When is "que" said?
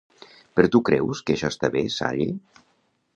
1.27-1.35